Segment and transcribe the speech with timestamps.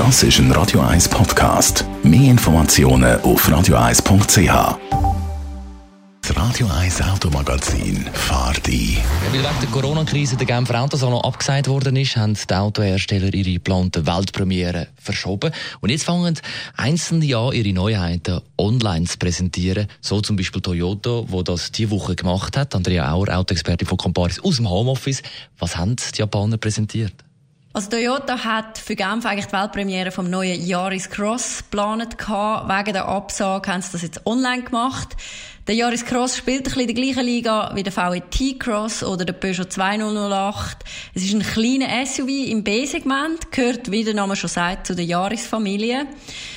[0.00, 1.84] Das ist ein Radio 1 Podcast.
[2.02, 4.78] Mehr Informationen auf radio1.ch.
[6.22, 8.94] Das Radio 1 Automagazin fahrt ein.
[8.94, 13.52] Ja, weil wegen der Corona-Krise der Genfer Autosalon abgesagt worden ist, haben die Autohersteller ihre
[13.52, 15.52] geplanten Weltpremiere verschoben.
[15.82, 16.34] Und jetzt fangen
[16.78, 19.86] einzelne an, ihre Neuheiten online zu präsentieren.
[20.00, 22.74] So zum Beispiel Toyota, wo das diese Woche gemacht hat.
[22.74, 25.22] Andrea Auer, Autoexpertin von Comparis aus dem Homeoffice.
[25.58, 27.12] Was haben die Japaner präsentiert?
[27.72, 33.06] Also Toyota hat für Genf eigentlich die Weltpremiere vom neuen Yaris Cross geplant Wegen der
[33.06, 35.16] Absage haben sie das jetzt online gemacht.
[35.70, 39.24] Der Yaris Cross spielt ein bisschen in der gleichen Liga wie der VET Cross oder
[39.24, 40.78] der Peugeot 2008.
[41.14, 45.04] Es ist ein kleiner SUV im B-Segment, gehört, wie der Name schon sagt, zu der
[45.04, 46.08] Yaris-Familie.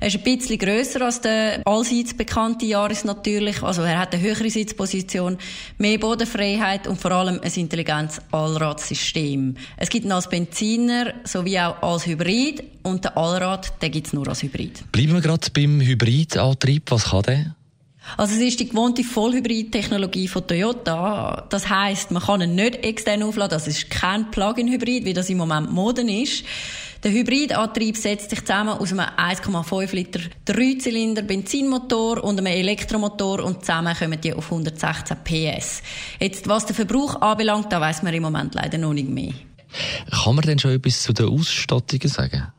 [0.00, 3.62] Er ist ein bisschen grösser als der allseits bekannte Yaris natürlich.
[3.62, 5.36] Also er hat eine höhere Sitzposition,
[5.76, 9.54] mehr Bodenfreiheit und vor allem ein intelligentes Allradsystem.
[9.76, 14.12] Es gibt ihn als Benziner sowie auch als Hybrid und der Allrad, den gibt es
[14.14, 14.90] nur als Hybrid.
[14.92, 16.90] Bleiben wir gerade beim Hybridantrieb.
[16.90, 17.54] Was kann der?
[18.16, 21.46] Also es ist die gewohnte Vollhybrid-Technologie von Toyota.
[21.48, 23.56] Das heißt, man kann ihn nicht extern aufladen.
[23.56, 26.44] Das ist kein Plug-in-Hybrid, wie das im Moment Moden ist.
[27.02, 33.60] Der Hybridantrieb setzt sich zusammen aus einem 1,5 Liter Dreizylinder Benzinmotor und einem Elektromotor und
[33.60, 35.82] zusammen kommen die auf 116 PS.
[36.18, 39.34] Jetzt, was den Verbrauch anbelangt, da weiß man im Moment leider noch nicht mehr.
[40.10, 42.52] Kann man denn schon etwas zu den Ausstattungen sagen?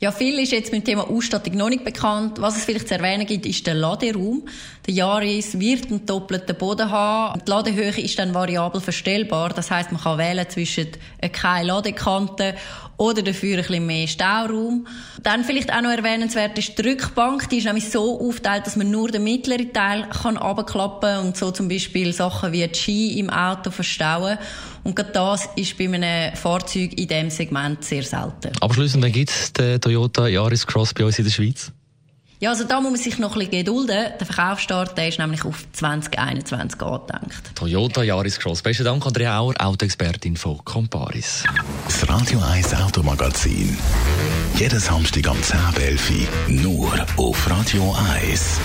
[0.00, 2.40] Ja, viel ist jetzt mit dem Thema Ausstattung noch nicht bekannt.
[2.40, 4.42] Was es vielleicht zu erwähnen gibt, ist der Laderaum.
[4.86, 7.40] Der Yaris wird einen doppelten Boden haben.
[7.46, 9.50] Die Ladehöhe ist dann variabel verstellbar.
[9.50, 10.88] Das heißt, man kann wählen zwischen
[11.32, 12.54] keine Ladekante
[12.96, 14.86] oder dafür ein bisschen mehr Stauraum.
[15.22, 17.48] Dann vielleicht auch noch erwähnenswert ist die Rückbank.
[17.48, 21.50] Die ist nämlich so aufgeteilt, dass man nur den mittleren Teil kann abklappen und so
[21.50, 24.38] zum Beispiel Sachen wie die Ski im Auto verstauen.
[24.84, 28.52] Und gerade das ist bei einem Fahrzeug in diesem Segment sehr selten.
[28.60, 31.72] Abschließend, dann gibt es den Toyota Yaris Cross bei uns in der Schweiz?
[32.44, 33.96] Ja, also da muss man sich noch ein bisschen gedulden.
[34.20, 37.54] Der Verkaufsstart der ist nämlich auf 2021 angedenkt.
[37.54, 38.60] Toyota Yaris Cross.
[38.60, 41.44] Besten Dank, Andrea Auer, Autoexpertin von Comparis.
[41.86, 43.78] Das Radio 1 Automagazin.
[44.56, 46.60] Jeden Samstag am 10.11 Uhr.
[46.60, 48.60] Nur auf Radio 1.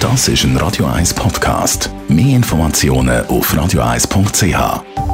[0.00, 1.90] Das ist ein Radio 1 Podcast.
[2.08, 5.05] Mehr Informationen auf radio1.ch.